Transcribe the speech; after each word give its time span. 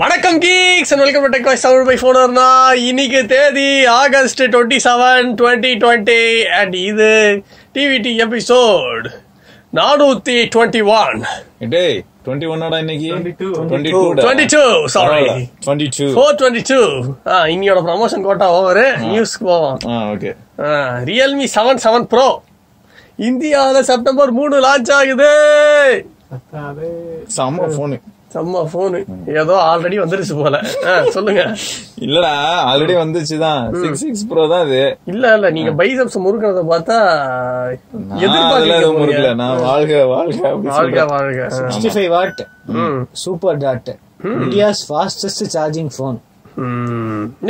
வணக்கம் 0.00 0.38
geeks 0.40 0.90
and 0.92 1.02
welcome 1.02 1.22
to 1.24 1.30
tech 1.34 1.46
voice 1.48 1.64
Tamil 1.64 1.86
by 1.88 1.94
ஃபோனர்னா 2.00 2.46
இன்னைக்கு 2.88 3.20
தேதி 3.26 3.68
August 3.94 4.42
twenty 4.54 4.78
seven 4.84 5.28
twenty 5.38 5.70
twenty 5.82 6.18
and 6.58 6.74
இது 6.80 7.10
DVD 7.74 8.12
episode 8.24 9.06
நானூத்தி 9.72 10.36
twenty 10.54 10.82
one 10.94 11.20
டேய் 11.74 11.96
டுவெண்ட்டி 12.26 12.48
ஒன்னோட 12.52 12.80
இன்னைக்கு? 12.84 13.08
Twenty 13.10 13.92
twenty 14.18 14.46
two? 14.54 14.62
Sorry 14.88 15.22
twenty 15.64 15.88
two 15.96 16.06
four 16.16 16.36
twenty 16.40 16.64
two 16.70 16.80
இன்னையோட 17.54 17.82
promotion 17.88 18.26
quota 18.26 18.48
over 18.56 18.82
நியூஸ்க்கு 19.06 19.46
போவோம். 19.50 19.78
ஆ 19.88 20.02
okay 20.12 20.32
realme 21.10 21.48
seven 21.56 21.82
seven 21.84 22.08
pro 22.12 22.26
இந்தியாவில் 23.22 23.88
செப்டம்பர் 23.90 24.32
மூணு 24.32 24.58
லான்ச் 24.66 24.92
ஆகுது. 24.98 25.30
செம்ம 27.34 27.66
போனு 27.76 27.96
செம்ம 28.34 28.68
போனு 28.72 28.98
ஏதோ 29.28 29.54
ஆல்ரெடி 29.66 29.98
வந்துருச்சு 30.02 30.42
போல. 30.42 30.62
சொல்லுங்க. 31.10 31.42
இல்லடா 32.00 32.32
ஆல்ரெடி 32.66 32.94
வந்துச்சுதான். 33.02 33.80
சிக்ஸ் 33.80 34.00
சிக்ஸ் 34.00 34.26
ப்ரோ 34.26 34.48
தான் 34.48 34.66
இது 34.66 34.98
இல்ல 35.04 35.34
இல்ல 35.34 35.50
நீங்க 35.50 35.84
பைசப்ஸ் 35.84 36.18
முறுக்கிறத 36.18 36.62
பார்த்தா 36.70 36.98
எதுவும் 38.76 38.96
முறுக்கல. 38.96 39.34
நான் 39.34 39.60
வாழ்க 39.60 40.06
வாழ்க 40.06 40.54
வாழ்க 40.54 41.04
வாழ்க. 41.04 41.48
Sixty 41.58 41.92
five 41.94 42.08
watt 42.08 42.46
super 43.12 43.56
dot 43.56 43.96
India's 44.24 44.82
fastest 44.88 45.46
charging 45.52 45.90
phone 45.98 46.16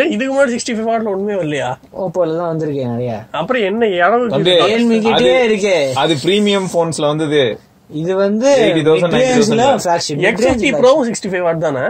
இதுக்கு 0.06 0.32
முன்னாடி 0.34 0.50
சிக்ஸ்டி 0.50 0.74
ஃபைவ் 0.74 0.88
வாட்ல 0.88 1.04
ஒண்ணுமே 1.04 1.32
வரலையா? 1.32 1.68
ஓப்போல 1.98 2.36
தான் 2.36 2.56
வந்திருக்கேன் 2.56 2.90
நிறைய. 2.90 3.24
அப்புறம் 3.30 3.62
என்ன 3.62 3.86
அது- 3.86 5.46
இருக்கே. 5.46 5.92
அது 5.92 6.14
பிரீமியம் 6.14 6.66
போன்ஸ்ல 6.74 7.06
வந்தது. 7.06 7.58
இது 7.90 8.12
வந்து 8.16 8.48
80,000, 8.60 9.10
90,000 9.10 9.82
flagship 9.82 10.22
X 10.28 10.46
fifty 10.46 10.70
pro 10.80 10.90
sixty 11.08 11.28
five 11.32 11.44
watt 11.48 11.60
தானே 11.66 11.84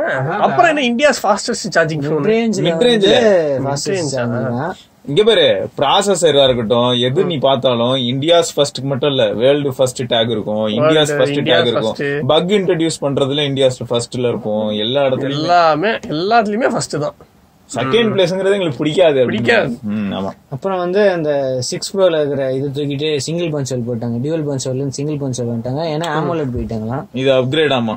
அப்புறம் 0.47 0.69
என்ன 0.73 0.83
இந்தியாஸ் 0.91 1.21
ஃபாஸ்டஸ்ட் 1.25 1.71
சார்ஜிங் 1.77 2.03
ஃபோன் 2.07 2.27
தான் 4.17 4.77
இங்க 5.11 5.23
பாரு 5.25 5.45
ப்ராசஸரா 5.79 6.45
இருக்கட்டும் 6.47 6.89
எது 7.09 7.25
நீ 7.29 7.37
பார்த்தாலும் 7.45 7.95
இந்தியாஸ் 8.13 8.49
ஃபர்ஸ்ட் 8.55 8.81
மட்டும் 8.93 9.11
இல்ல 9.13 9.25
வேர்ல்டு 9.43 9.73
ஃபர்ஸ்ட் 9.77 10.03
டேக் 10.13 10.31
இருக்கும் 10.35 10.65
இந்தியாஸ் 10.79 11.13
ஃபர்ஸ்ட் 11.19 11.39
India's 11.41 11.61
டேக் 11.61 11.71
இருக்கும். 11.73 12.27
பக் 12.33 12.51
இன்ட்ரடியூஸ் 12.59 12.99
பண்றதுல 13.05 13.45
இந்தியாஸ் 13.51 13.79
ஃபர்ஸ்ட்ல 13.91 14.27
இருக்கும் 14.33 14.67
எல்லா 14.85 15.03
இடத்துலயும். 15.09 15.39
எல்லாமே 15.41 15.93
எல்லாத்துலயுமே 16.15 16.71
ஃபர்ஸ்ட் 16.75 16.97
தான். 17.05 17.17
செகண்ட் 17.75 18.11
பிளேஸ்ங்கிறது 18.13 18.57
எங்களுக்கு 18.57 18.81
பிடிக்காது 18.81 19.21
பிடிக்காது. 19.29 19.71
ஆமா. 20.19 20.31
அப்புறம் 20.55 20.79
வந்து 20.83 21.01
அந்த 21.15 21.31
சிக்ஸ் 21.69 21.91
ப்ரோல 21.95 22.19
இருக்கிற 22.23 22.43
இது 22.57 22.67
தூக்கிட்டு 22.77 23.09
சிங்கிள் 23.27 23.51
பஞ்சல் 23.55 23.85
போட்டாங்க. 23.89 24.17
டியூவல் 24.25 24.45
பஞ்சல் 24.49 24.93
சிங்கிள் 24.99 25.19
பஞ்சல் 25.23 25.49
வந்துட்டாங்க. 25.51 25.83
ஏன்னா 25.95 26.09
ஆமோலட் 26.19 26.53
போயிட்டாங்களாம் 26.57 27.05
இது 27.21 27.31
அப்கிரேட் 27.39 27.75
ஆமா. 27.79 27.95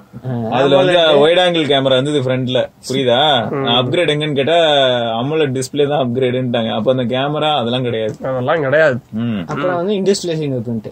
அதுல 0.57 0.79
வந்து 0.81 0.97
ஒயிட் 1.23 1.41
ஆங்கிள் 1.45 1.69
கேமரா 1.73 1.97
இருந்தது 1.99 2.21
ஃப்ரண்ட்ல 2.27 2.61
புரியுதா? 2.89 3.19
அப்கிரேட் 3.79 4.13
எங்கன்னு 4.15 4.39
கேட்டா 4.41 4.57
அமுலட் 5.21 5.55
டிஸ்பிளே 5.59 5.87
தான் 5.93 6.03
அப்கிரேடுன்ட்டாங்க 6.05 6.71
அப்ப 6.77 6.95
அந்த 6.95 7.07
கேமரா 7.15 7.51
அதெல்லாம் 7.61 7.87
கிடையாது. 7.89 8.15
அதெல்லாம் 8.31 8.63
கிடையாது. 8.67 8.97
அப்புறம் 9.51 9.77
வந்து 9.81 9.95
இன்டிஸ்பிளே 10.01 10.37
ஃபிங்கர் 10.39 10.63
பிரிண்ட் 10.67 10.89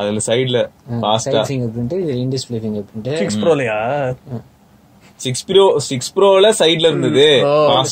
அதுல 0.00 0.20
சைடுல 0.28 0.60
ஃபிங்கர் 1.50 1.72
பிரிண்ட் 1.74 1.96
இது 2.04 2.14
in display 2.26 2.60
finger 2.64 2.86
print 2.90 3.18
six 3.22 3.40
ப்ரோலையா 3.44 3.76
six 5.20 5.44
pro 5.44 5.64
six 5.86 6.10
ப்ரோல 6.16 6.50
சைடுல 6.58 6.88
இருந்தது. 6.90 7.26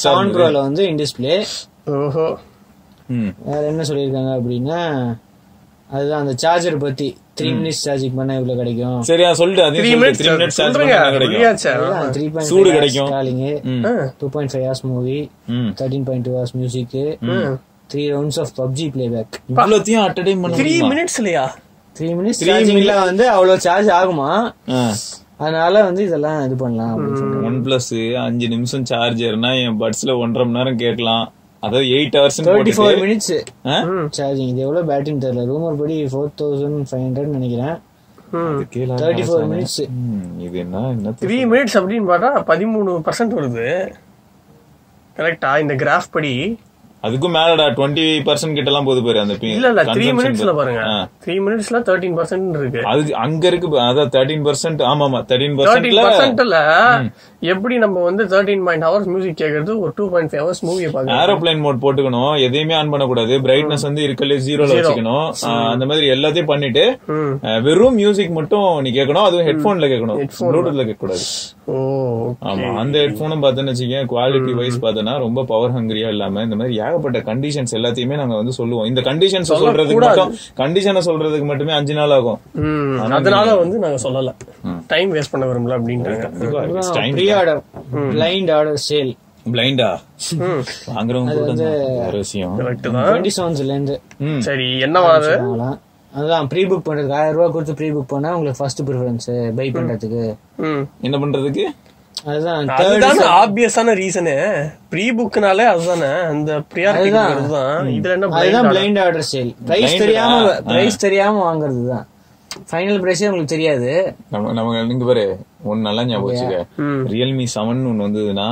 செவன் 0.02 0.32
ப்ரோல 0.34 0.56
வந்து 0.60 0.82
இன்டிஸ்பிளே 0.86 1.36
ஓஹோ. 1.96 2.27
ம். 3.08 3.30
வேற 3.46 3.62
என்ன 3.66 3.83
சொல்லியிருக்காங்க 3.83 4.33
அப்படின்னா 4.38 4.80
அதுதான் 5.91 6.20
அந்த 6.20 6.34
சார்ஜர் 6.36 6.77
பத்தி. 6.78 7.08
த்ரீ 7.38 7.48
மினிட்ஸ் 7.56 7.83
சார்ஜிங் 7.84 8.14
பண்ணா 8.14 8.34
இவ்வளவு 8.34 8.58
கிடைக்கும்? 8.60 9.00
சரியா 9.02 9.30
சொல்லிட்டு 9.34 9.64
அதே 9.64 9.78
த்ரீ 9.78 9.91
சொல்லிட்டு 9.91 10.18
த்ரீ 10.18 10.28
மினிட்ஸ் 10.28 10.41
மினிட்ஸ் 10.41 10.58
சார்ஜ் 10.58 10.78
கிடைக்கும். 11.16 11.58
த்ரீ 12.14 12.24
சூடு 12.48 12.62
பாயிண்ட் 12.62 12.78
கிடைக்கும். 12.78 13.10
Calling 13.10 13.42
two 14.20 14.28
point 14.28 14.52
five 14.52 14.64
hours 14.66 14.84
movie 14.84 15.18
ம். 15.56 15.68
Thirteen 15.78 16.06
point 16.08 16.27
two 16.27 16.33
hours 16.36 16.55
music 16.55 16.96
three 17.90 18.05
rounds 18.12 18.40
of 18.40 18.52
PUBG 18.58 18.86
play 18.90 19.06
back 19.08 19.36
இவ்வளோத்தையும் 19.52 20.05
அட் 20.06 20.20
டைம் 20.22 20.42
பண்ண 20.45 20.56
த்ரீ 20.56 20.64
முடியுமா? 20.68 20.89
மினிட்ஸ்லயா 20.92 21.45
த்ரீ 21.96 22.08
மினிட்ஸ் 22.17 22.40
Three 22.40 22.51
சார்ஜிங்ல 22.51 22.95
வந்து 23.02 23.24
அவ்வளவு 23.30 23.61
சார்ஜ் 23.61 23.90
ஆகுமா. 23.98 24.30
அதனால 25.41 25.83
வந்து 25.86 26.02
இதெல்லாம் 26.08 26.39
இது 26.47 26.55
பண்ணலாம். 26.61 27.01
ஒன் 27.48 27.58
பிளஸ் 27.64 27.91
அஞ்சு 28.27 28.47
நிமிஷம் 28.52 28.86
சார்ஜர்னா 28.91 29.51
என் 29.63 29.80
பட்ஸ்ல 29.80 30.14
ஒன்றரை 30.23 30.45
மணி 30.47 30.58
நேரம் 30.58 30.79
கேட்கலாம். 30.85 31.24
அதாவது 31.64 31.89
eight 31.97 32.17
hours 32.19 32.39
thirty 32.47 32.74
four 32.79 33.01
minutes? 33.02 33.35
Charging 34.19 34.51
இது 34.52 34.64
எவ்வளவு 34.67 34.89
பேட்டரின்னு 34.91 35.25
தெரியல. 35.25 35.45
ரூமர் 35.52 35.79
படி 35.83 35.96
ஃபோர் 36.13 36.33
தௌசண்ட் 36.41 36.89
ஃபைவ் 36.91 37.05
ஹண்ட்ரட் 37.07 37.36
நினைக்கிறேன். 37.36 37.77
தேர்ட்டி 39.02 39.25
ஃபோர் 39.29 39.46
மினிட்ஸ் 39.52 39.80
இது 40.46 40.57
என்ன 40.64 40.85
என்ன 40.95 41.14
த்ரீ 41.25 41.39
மினிட்ஸ் 41.52 41.77
அப்படின்னு 41.80 42.08
பார்த்தா 42.13 42.30
பதிமூணு 42.52 42.95
பர்சன்ட் 43.08 43.36
வருது. 43.41 43.69
கரெக்டா 45.19 45.51
இந்த 45.64 45.75
கிராஃப் 45.83 46.13
படி 46.17 46.33
அதுக்கும் 47.02 47.34
மேலடா 47.34 47.64
டுவெண்ட்டி 47.74 48.05
பர்சன்ட் 48.27 48.55
கிட்ட 48.55 48.70
எல்லாம் 48.70 48.84
போது 48.84 49.01
பாரு 49.02 49.18
அந்த 49.20 49.34
பி- 49.34 49.51
இல்ல 49.51 49.68
இல்ல 49.68 49.83
த்ரீ 49.89 50.07
மினிட்ஸ்ல 50.12 50.46
பாரு. 50.51 50.57
பாருங்க. 50.73 50.83
த்ரீ 51.24 51.34
மினிட்ஸ்ல 51.40 51.79
தேர்ட்டீன் 51.86 52.17
பர்சன்ட் 52.17 52.57
இருக்கு. 52.57 52.80
அது 52.84 53.14
அங்க 53.17 53.46
இருக்கு 53.46 53.68
அதான் 53.83 54.11
தேர்ட்டீன் 54.14 54.45
பர்சன்ட் 54.45 54.83
ஆமா 54.86 55.05
ஆமா 55.07 55.20
தேர்ட்டீன் 55.29 55.57
பர்சன்ட்ல 55.58 56.58
எப்படி 57.46 57.74
நம்ம 57.77 58.02
வந்து 58.02 58.23
தேர்ட்டீன் 58.24 58.64
பாயிண்ட் 58.64 58.84
ஹவர்ஸ் 58.84 59.08
மியூசிக் 59.08 59.39
கேட்கறது 59.39 59.73
ஒரு 59.79 59.92
டூ 59.96 60.05
பாயிண்ட் 60.11 60.30
ஃபைவ் 60.30 60.42
ஹவர்ஸ் 60.42 60.62
மூவியை 60.62 60.89
பாக்குறோம் 60.90 61.18
ஏரோப்ளைன் 61.18 61.61
மோட் 61.61 61.83
போட்டுக்கணும். 61.83 62.33
எதையுமே 62.40 62.74
ஆன் 62.74 62.90
பண்ணக்கூடாது. 62.90 63.34
பிரைட்னஸ் 63.40 63.84
வந்து 63.84 64.02
இருக்கல 64.07 64.39
ஜீரோல 64.46 64.70
வச்சுக்கணும். 64.73 65.27
அந்த 65.70 65.86
மாதிரி 65.86 66.07
எல்லாத்தையும் 66.11 66.45
பண்ணிட்டு 66.45 66.84
வெறும் 67.64 67.95
மியூசிக் 67.95 68.33
மட்டும் 68.33 68.55
நீ 68.80 68.90
கேட்கணும் 68.92 69.27
அதுவும் 69.27 69.46
ஹெட்போன்ல 69.46 69.89
கேட்கணும். 69.89 70.20
ப்ளூடூத்ல 70.40 70.84
கேட்க 70.84 71.01
கூடாது 71.01 71.24
ஓ 71.68 71.77
ஆமா 72.46 72.67
அந்த 72.78 72.96
ஹெட்போனும் 72.98 73.42
பார்த்தேன்னு 73.42 73.73
வச்சுக்கேன் 73.73 74.11
குவாலிட்டி 74.11 74.52
வைஸ் 74.55 74.83
பார்த்தோன்னா 74.83 75.14
ரொம்ப 75.18 75.45
பவர் 75.45 75.74
ஹங்கிரியா 75.74 76.08
இல்லாம 76.08 76.42
இந்த 76.42 76.57
மாதிரி 76.57 76.74
ஏகப்பட்ட 76.86 77.19
கண்டிஷன்ஸ் 77.19 77.73
எல்லாத்தையுமே 77.73 78.14
நாங்க 78.14 78.35
வந்து 78.35 78.52
சொல்லுவோம். 78.52 78.86
இந்த 78.86 79.01
கண்டிஷன்ஸ் 79.01 79.51
சொல்றதுக்கு 79.55 79.98
மட்டும் 80.01 80.35
கண்டிஷனை 80.57 81.01
சொல்றதுக்கு 81.08 81.45
மட்டுமே 81.45 81.73
அஞ்சு 81.73 81.95
நாள் 81.95 82.11
ஆகும். 82.11 82.41
ம், 82.55 82.98
அதனால 83.13 83.57
வந்து 83.57 83.79
நாங்க 83.79 84.08
சொல்லல. 84.08 84.33
டைம் 84.86 85.14
வேஸ்ட் 85.14 85.30
பண்ண 85.30 85.46
விரும்பல 85.46 85.79
ஆர்டர் 87.35 87.63
பிளைண்ட் 87.92 88.52
ஆர்டர் 88.55 88.80
சேல் 88.89 89.14
பிளைண்டா 89.52 89.89
வாங்குறவங்க 90.86 91.33
தான். 91.55 92.08
டுவெண்ட்டி. 92.58 92.89
சரி 94.39 94.64
வாங்கலாம். 95.41 95.79
அதுதான் 96.13 96.46
ப்ரீ 96.46 96.64
புக் 96.64 96.86
பண்றதுக்கு 96.89 97.17
ஆயிரம் 97.19 97.35
ரூபாய் 97.35 97.51
கொடுத்து 97.51 97.75
ப்ரீ 97.75 97.91
புக் 97.91 98.05
பண்ணா 98.07 98.30
உங்களுக்கு 98.30 98.58
ஃபர்ஸ்ட் 98.58 98.83
ப்ரிஃபரன்ஸ் 98.83 99.55
பை 99.55 99.70
பண்றதுக்கு. 99.70 100.23
ம். 100.57 100.85
என்ன 101.01 101.19
பண்றதுக்கு? 101.19 101.64
அதுதான் 102.31 102.70
அதுதானே 102.77 103.25
ஆப்வியஸான 103.42 103.95
ரீசனு 104.01 104.35
ப்ரீ 104.92 105.05
புக்னாலே 105.19 105.64
அதுதானே. 105.73 106.11
அந்த 106.33 106.51
ப்ரியாரிட்டி 106.73 107.11
தான் 107.17 107.89
இதுல 107.97 108.13
என்ன 108.17 108.31
அதுதான் 108.41 108.67
blind 108.67 108.75
blind 108.75 109.01
order 109.05 109.27
sale 109.33 109.51
price 109.70 109.85
Blind 109.87 110.03
தெரியாம 110.05 110.37
பிரைஸ் 110.70 111.05
தெரியாம 111.07 111.41
வாங்குறது 111.48 111.83
தான் 111.95 112.07
ஃபைனல் 112.70 113.01
பிரைஸே 113.03 113.27
உங்களுக்கு 113.29 113.55
தெரியாது. 113.55 113.89
நம்ம 114.35 114.53
நம்ம 114.59 114.83
நீங்க 114.91 115.07
பாரு. 115.09 115.25
ஒன்னு 115.70 115.87
நல்லா 115.87 116.03
ஞாபகம் 116.11 116.29
வச்சுக்க. 116.31 116.59
ரியல்மி 117.13 117.47
செவன் 117.55 117.83
ஒன்னு 117.91 118.07
வந்ததுன்னா. 118.07 118.47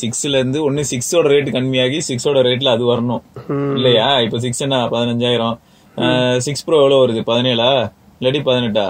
சிக்ஸ்ல 0.00 0.40
இருந்து 0.40 0.58
ஒன்னு 0.66 0.82
சிக்ஸோட 0.90 1.24
ரேட் 1.32 1.50
கம்மியாகி 1.56 1.98
சிக்ஸோட 2.08 2.40
ரேட்ல 2.48 2.74
அது 2.76 2.84
வரணும். 2.92 3.22
இல்லையா? 3.78 4.06
இப்ப 4.26 4.40
சிக்ஸ் 4.44 4.62
என்ன? 4.66 4.78
பதினஞ்சாயிரம். 4.94 5.56
சிக்ஸ் 6.46 6.64
ப்ரோ 6.66 6.78
எவ்வளவு 6.82 7.02
வருது? 7.04 7.22
பதினேழா? 7.30 7.70
இல்லாட்டி 8.20 8.42
பதினெட்டா? 8.50 8.86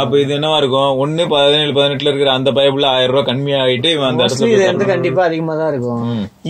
அப்ப 0.00 0.12
இது 0.22 0.32
என்னவா 0.36 0.56
இருக்கும்? 0.62 0.90
ஒன்னு 1.02 1.24
பதினேழு 1.32 1.72
பதினெட்டுல 1.78 2.10
இருக்கிற 2.10 2.30
அந்த 2.38 2.50
பைப்புல 2.58 2.86
ஆயிரம் 2.94 3.14
ரூபாய் 3.14 3.28
கம்மியாயிட்டு 3.30 3.90
இவன் 3.96 4.08
அந்த 4.10 4.22
இடத்துல 4.24 4.50
இது 4.54 4.62
வந்து 4.70 4.90
கண்டிப்பா 4.92 5.22
அதிகமா 5.28 5.54
தான் 5.60 5.70
இருக்கும். 5.72 6.02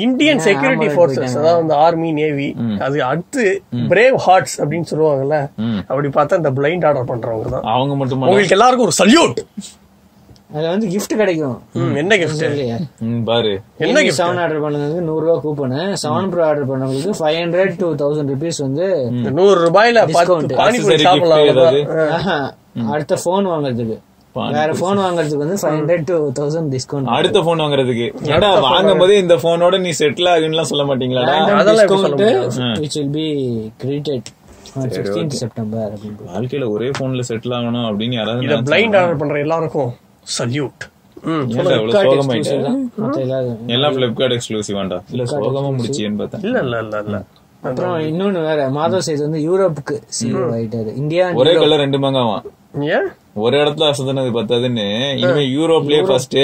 இந்தியன் 0.04 0.42
செக்யூரிட்டி 0.48 0.88
ஃபோர்ஸஸ் 0.94 1.36
அதாவது 1.40 1.64
இந்த 1.66 1.76
ஆர்மி 1.86 2.10
நேவி 2.20 2.48
அது 2.86 2.98
அடுத்து 3.10 3.44
பிரேவ் 3.92 4.18
ஹார்ட்ஸ் 4.26 4.56
அப்படின்னு 4.62 4.90
சொல்லுவாங்கல்ல. 4.92 5.38
அப்படி 5.90 6.10
பார்த்தா 6.18 6.40
இந்த 6.42 6.52
பிளைண்ட் 6.60 6.86
ஆர்டர் 6.90 7.10
பண்றவங்க 7.12 7.48
தான். 7.56 7.66
அவங்க 7.76 7.96
மட்டும்? 8.02 8.24
உங்களுக்கு 8.28 8.56
எல்லாருக்கும் 8.58 8.88
ஒரு 8.90 8.98
சல்யூட் 9.02 9.40
அதுல 10.56 10.68
வந்து 10.72 10.88
gift 10.92 11.12
கிடைக்கும். 11.20 11.56
என்ன 12.00 12.16
கிஃப்ட் 12.20 12.44
பாரு. 13.28 13.52
என்ன? 13.86 14.02
செவன் 14.18 14.40
ஆர்டர் 14.42 14.62
பண்ணதுக்கு 14.64 15.06
நூறு 15.08 15.22
ரூபாய் 15.26 15.42
கூப்பன் 15.44 15.74
செவன் 16.02 16.28
ப்ரோ 16.32 16.44
ஆர்டர் 16.48 16.68
பண்ணவங்களுக்கு 16.70 17.16
five 17.20 17.38
hundred 17.42 17.74
two 17.82 17.88
thousand 18.02 18.30
rupees 18.34 18.60
வந்து 18.66 18.86
நூறு 19.38 19.56
ரூபாயில 19.66 20.04
அடுத்த 22.94 23.16
போன் 23.24 23.46
வாங்குறதுக்கு. 23.52 23.96
வேற 24.56 24.70
போன் 24.80 24.98
வாங்குறதுக்கு 25.02 25.42
வந்து 25.42 25.58
five 25.60 25.76
hundred 25.76 26.06
two 26.08 26.16
thousand 26.38 26.70
discount 26.74 27.12
அடுத்த 27.18 27.38
போன் 27.46 27.62
வாங்குறதுக்கு. 27.64 28.06
ஏடா 28.36 28.50
வாங்கும் 28.66 29.00
போதே 29.02 29.18
இந்த 29.24 29.36
போனோட 29.44 29.78
நீ 29.84 29.92
செட்டில் 30.00 30.30
ஆகுன்னு 30.32 30.66
சொல்ல 30.72 30.84
மாட்டீங்களா 30.90 31.22
அதெல்லாம் 31.60 31.92
which 32.82 32.98
will 33.00 33.14
be 33.18 33.26
fifteenth 34.94 35.38
September 35.42 35.92
வாழ்க்கையில 36.32 36.66
ஒரே 36.74 36.88
போன்ல 36.98 37.22
செட்டில் 37.30 37.56
ஆகணும் 37.58 37.86
அப்படின்னு 37.90 38.18
யாராவது 38.20 38.58
பிளைண்ட் 38.70 38.98
ஆர்டர் 39.00 39.20
பண்ற 39.22 39.38
எல்லாருக்கும். 39.46 39.92
சல்யூட் 40.36 40.84
எல்லாம் 43.76 43.94
பிளிப்கார்ட் 43.96 44.34
எக்ஸ்க்ளூசிவாண்டா 44.36 44.98
இல்ல 45.12 45.24
சோகமா 45.32 45.70
முடிச்சியன்னு 45.78 46.20
பார்த்தேன். 46.20 46.42
இல்ல 46.46 46.58
இல்ல 46.66 46.76
இல்ல 46.84 46.96
இல்ல. 47.06 47.18
அப்புறம் 47.68 47.94
இன்னொன்னு 48.08 48.40
வேற 48.48 48.66
மாதவ் 48.78 49.04
சேது 49.06 49.22
வந்து 49.26 49.40
யூரோப்புக்கு 49.48 49.94
சிஓ 50.18 50.42
ஆயிட்டாரு. 50.56 50.90
இந்தியா 51.02 51.24
ஒரே 51.42 51.54
கலர் 51.62 51.82
ரெண்டு 51.84 52.00
மங்காவான் 52.04 52.44
ஒரு 53.44 53.54
இடத்துல 53.60 53.88
அசதுனது 53.92 54.30
பத்தாதுன்னு. 54.36 54.84
இனிமே 55.20 55.42
யூரோப்லயே 55.56 56.02
ஃபர்ஸ்ட் 56.08 56.36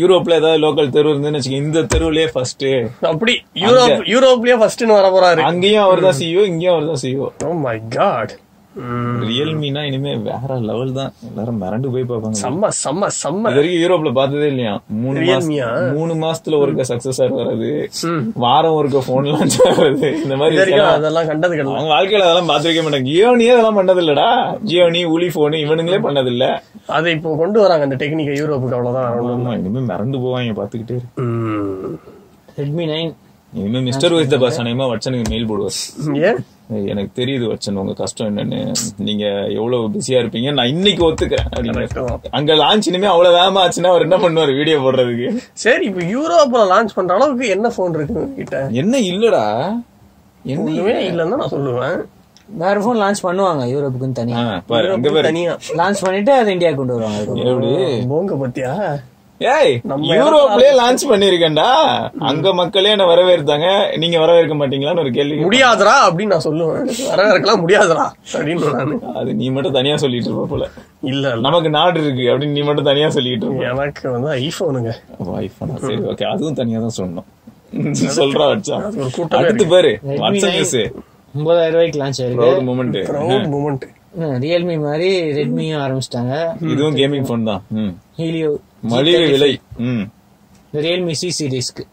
யூரோப்ல 0.00 0.38
ஏதாவது 0.40 0.62
லோக்கல் 0.64 0.92
தெரு 0.96 1.10
இருந்துன்னு 1.12 1.38
வச்சுக்க 1.38 1.62
இந்த 1.64 1.82
தெருவுலயே 1.94 2.28
ஃபர்ஸ்ட் 2.34 2.66
அப்படி 3.12 3.34
யூரோப் 3.64 4.02
யூரோப்லயே 4.14 4.56
ஃபர்ஸ்ட்னு 4.62 4.98
வர 4.98 5.08
போறாரு. 5.16 5.42
அங்கேயும் 5.50 5.84
அவர் 5.86 6.06
தான் 6.06 6.18
சிஓ 6.20 6.44
இங்கேயும் 6.52 6.74
அவர் 6.76 6.90
தான் 6.92 7.02
சிஓ 7.04 7.28
ஓ 7.48 7.52
மை 7.66 7.76
காட் 7.98 8.34
ரியல்மினா 9.28 9.80
இனிமே 9.88 10.12
வேற 10.26 10.58
லெவல் 10.68 10.92
தான். 10.98 11.12
எல்லாரும் 11.28 11.58
மிரண்டு 11.62 11.88
போய் 11.94 12.04
பார்ப்பாங்க. 12.10 12.38
செம்ம 12.42 12.70
செம்ம 12.82 13.08
செம்ம. 13.20 13.42
வரைக்கும் 13.56 13.82
யூரோப்ல 13.82 14.10
பார்த்ததே 14.18 14.48
இல்லையா? 14.52 14.74
மூணு? 15.02 15.24
மாசம் 15.28 15.94
மூணு 15.96 16.14
மாசத்துல 16.24 16.58
ஒருக்க 16.62 16.84
சக்சஸ் 16.90 17.20
வர்றது 17.22 17.70
வாரம் 18.44 18.76
ஒருக்க 18.80 19.02
போன் 19.08 19.30
லான்ச் 19.34 19.58
ஆகுறது 19.68 20.08
இந்த 20.24 20.36
மாதிரி 20.42 20.80
அதெல்லாம் 20.96 21.28
கண்டது 21.30 21.52
கிடையாது. 21.56 21.76
அவங்க 21.78 21.92
வாழ்க்கையில 21.96 22.26
அதெல்லாம் 22.28 22.50
பாத்துருக்க 22.52 22.84
மாட்டாங்க. 22.86 23.10
ஜியோனியே 23.12 23.52
அதெல்லாம் 23.54 23.78
பண்ணது 23.80 24.02
இல்லடா. 24.04 24.28
ஜியோனி 24.70 25.02
உலி 25.14 25.30
போன் 25.36 25.62
இவனுங்களே 25.64 26.00
பண்ணது 26.08 26.32
இல்ல. 26.34 26.44
அதை 26.98 27.08
இப்போ 27.18 27.36
கொண்டு 27.42 27.58
வராங்க 27.64 27.86
அந்த 27.88 27.98
டெக்னிக்கை 28.04 28.36
யூரோப்புக்கு 28.40 28.78
அவ்வளவுதான். 28.78 29.58
இனிமே 29.62 29.82
மிரண்டு 29.92 30.22
போவாங்க 30.26 30.54
பாத்துக்கிட்டே. 30.60 30.98
ரெட்மி 32.60 32.86
நைன் 32.92 33.12
இனிமே 33.52 33.80
மிஸ்டர் 33.80 34.12
வைஸ் 34.12 34.28
த 34.28 34.36
பஸ் 34.36 34.60
அனைமா 34.60 34.86
வச்சனுக்கு 34.92 35.28
மெயில் 35.28 35.50
போடுவார். 35.50 35.78
ஏன்? 36.28 36.40
எனக்கு 36.86 37.22
தெரியுது 37.22 37.46
வச்சன் 37.46 37.74
உங்க 37.74 37.92
கஷ்டம் 37.92 38.28
என்னன்னு. 38.28 38.74
நீங்க 38.98 39.24
எவ்வளவு 39.48 39.88
பிஸியா 39.88 40.18
இருப்பீங்க 40.22 40.52
நான் 40.52 40.66
இன்னைக்கு 40.66 41.02
ஒத்துக்கிறேன். 41.08 42.28
அங்க 42.30 42.54
லான்ச் 42.54 42.86
இனிமே 42.86 43.06
அவ்வளவு 43.06 43.36
வேகமா 43.36 43.62
ஆச்சுன்னா 43.64 43.86
அவர் 43.86 44.02
என்ன 44.02 44.16
பண்ணுவார் 44.16 44.54
வீடியோ 44.54 44.78
போடுறதுக்கு? 44.78 45.40
சரி 45.52 45.86
இப்போ 45.86 46.00
யூரோப்ல 46.00 46.62
லான்ச் 46.74 46.94
பண்ற 46.94 47.14
அளவுக்கு 47.14 47.48
என்ன 47.48 47.68
போன் 47.68 47.94
இருக்கு 47.94 48.34
கிட்ட 48.36 48.68
என்ன 48.72 48.98
இல்லடா? 48.98 49.44
என்ன 50.44 50.62
ஒண்ணுமே 50.62 51.10
இல்லைன்னு 51.10 51.36
நான் 51.36 51.54
சொல்லுவேன். 51.56 51.98
வேற 52.46 52.80
ஃபோன் 52.80 53.00
லான்ச் 53.02 53.22
பண்ணுவாங்க 53.22 53.64
யூரோப்புக்குன்னு 53.74 54.12
தனியா. 54.12 54.62
தனியா. 55.22 55.58
லான்ச் 55.80 56.00
பண்ணிட்டு 56.00 56.32
அதை 56.32 56.52
இந்தியா 56.52 56.72
கொண்டு 56.72 56.94
வருவாங்க. 56.94 57.48
எப்படி? 57.50 58.06
போங்க 58.06 58.34
பத்தியா? 58.34 58.72
ஏய் 59.40 59.72
யூரோப்லயே 60.10 60.70
லான்ச் 60.78 61.02
பண்ணிருக்கேன்டா. 61.10 61.66
அங்க 62.28 62.52
மக்களே 62.60 62.90
என்ன 62.94 63.04
வரவேற்றாங்க? 63.10 63.66
நீங்க 64.02 64.16
வரவேற்க 64.22 64.54
மாட்டீங்களான்னு 64.60 65.02
ஒரு 65.04 65.10
கேள்வி 65.16 65.36
முடியாதுடா 65.44 65.92
அப்படின்னு 66.06 66.32
நான் 66.34 66.46
சொல்லுவேன். 66.46 66.88
வரவேற்கலாம் 67.10 67.60
முடியாதுடா 67.64 68.06
அப்படின்னு 68.32 68.72
நானு. 68.78 68.96
அது 69.20 69.34
நீ 69.40 69.48
மட்டும் 69.56 69.76
தனியா 69.78 69.96
சொல்லிட்டு 70.04 70.28
இருப்ப 70.30 70.46
போல. 70.52 70.66
இல்ல 71.12 71.34
நமக்கு 71.46 71.70
நாடு 71.78 72.00
இருக்கு 72.04 72.24
அப்படின்னு 72.32 72.56
நீ 72.58 72.62
மட்டும் 72.68 72.88
தனியா 72.90 73.10
சொல்லிட்டு 73.16 73.46
இருப்ப. 73.46 73.68
எனக்கு 73.72 74.10
வந்து 74.14 74.30
ஐபோனுங்க 74.40 74.92
ஐபோனா 75.44 75.76
சரி 75.84 76.00
ஓகே 76.12 76.26
அதுவும் 76.32 76.58
தனியா 76.62 76.80
தான் 76.86 76.98
சொல்லணும். 77.00 77.28
சொல்றா 78.18 78.44
வச்சா. 78.52 78.76
அடுத்து 79.38 79.66
பாரு 79.74 79.92
வாட்ஸ்அப் 80.04 80.48
9 80.48 80.52
நியூஸ் 80.56 80.76
ஒன்பதாயிரம் 81.34 81.74
ரூபாய்க்கு 81.76 82.00
லான்ச் 82.02 82.20
ஆயிருக்கு. 82.24 82.50
மூமெண்ட் 82.68 82.98
மூமெண்ட் 83.54 83.86
ரியல்மி 84.44 84.76
மாதிரி 84.84 85.08
ரெட்மியும் 85.38 85.80
ஆரம்பிச்சிட்டாங்க. 85.84 86.34
இதுவும் 86.74 86.96
கேமிங் 87.00 87.26
போன் 87.30 87.48
தான். 87.50 87.62
ம். 87.80 87.92
ஹீலியோ 88.20 88.50
மலிவு 88.82 89.24
விலை. 89.28 89.52
ம். 89.86 90.04
Realme 90.76 91.14
C 91.14 91.28
சீரிஸ்க்கு 91.30 91.84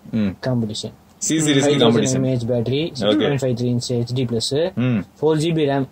competition 0.42 0.94
C 1.22 1.36
series 1.40 1.68
competition 1.84 2.20
mAh 2.20 2.48
battery 2.50 2.82
six 2.94 3.20
point 3.20 3.42
five 3.44 3.56
three 3.56 3.68
inch 3.68 3.88
HD 3.94 4.26
plus 4.32 4.52
four 5.20 5.38
GB 5.38 5.66
RAM 5.72 5.88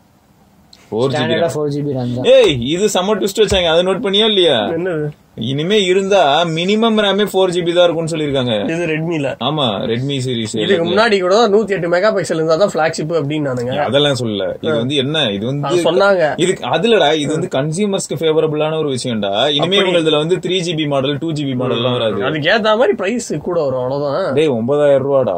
four 0.93 1.09
GB 1.11 1.17
ஸ்டாண்டர்டா 1.17 1.51
four 1.55 1.73
GB 1.75 1.97
RAM 1.97 2.15
தான். 2.19 2.29
ஏய் 2.37 2.55
இது 2.75 2.93
செம்ம 2.95 3.17
ட்விஸ்ட் 3.19 3.43
வச்சாங்க. 3.43 3.73
அதை 3.73 3.83
நோட் 3.89 4.05
பண்ணியா 4.07 4.29
இல்லையா? 4.31 4.57
என்னது? 4.77 5.05
இனிமே 5.51 5.77
இருந்தா 5.89 6.19
மினிமம் 6.55 6.99
ரேமே 7.03 7.25
ஃபோர் 7.29 7.51
ஜிபி 7.53 7.71
தான் 7.75 7.85
இருக்கும்னு 7.85 8.11
சொல்லிருக்காங்க 8.11 8.55
இது 8.73 8.83
ரெட்மில 8.91 9.29
ஆமா 9.47 9.65
ரெட்மி 9.91 10.15
சீரிஸ் 10.25 10.53
இதுக்கு 10.63 10.85
முன்னாடி 10.89 11.17
கூட 11.23 11.37
நூத்தி 11.53 11.73
எட்டு 11.77 11.87
மெகா 11.93 12.09
பிக்சல் 12.17 12.39
இருந்தா 12.39 12.57
தான் 12.63 12.71
பிளாக்ஷிப் 12.75 13.13
அப்படின்னு 13.19 13.47
நானுங்க 13.49 13.79
அதெல்லாம் 13.87 14.19
சொல்லல. 14.21 14.45
இது 14.63 14.75
வந்து 14.81 14.99
என்ன? 15.03 15.23
இது 15.37 15.43
வந்து 15.51 15.81
சொன்னாங்க. 15.87 16.27
இதுக்கு 16.43 16.69
அதுலடா 16.75 17.09
இது 17.23 17.31
வந்து 17.37 17.49
கன்சியூமர்ஸ்க்கு 17.57 18.19
ஃபேவரபிளான 18.21 18.77
ஒரு 18.83 18.91
விஷயம்டா. 18.95 19.33
இனிமே 19.57 19.81
உங்களதுல 19.87 20.21
வந்து 20.23 20.37
three 20.45 20.59
GB 20.67 20.87
model 20.93 21.19
two 21.25 21.31
GB 21.39 21.55
model 21.63 21.81
எல்லாம் 21.81 21.97
வராது. 21.97 22.21
அதுக்கு 22.29 22.53
ஏத்த 22.55 22.77
மாதிரி 22.81 22.95
பிரைஸ் 23.01 23.33
கூட 23.49 23.57
வரும் 23.65 23.83
அவ்வளவுதான். 23.83 24.31
டேய் 24.39 24.55
ஒன்பதாயிரம் 24.59 25.05
ரூபாடா. 25.09 25.37